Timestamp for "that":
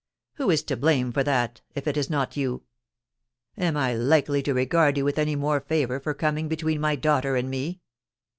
1.23-1.61